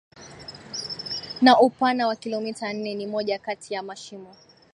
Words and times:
na 1.41 1.59
upana 1.59 2.07
wa 2.07 2.15
kilometa 2.15 2.73
nne 2.73 2.93
ni 2.95 3.07
moja 3.07 3.39
kati 3.39 3.73
ya 3.73 3.83
mashimo 3.83 4.35